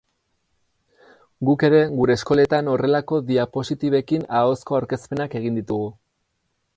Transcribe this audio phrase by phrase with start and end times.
[1.49, 5.89] Guk ere gure eskoletan horrelako diapositibekin ahozko aurkezpenak egin ditugu.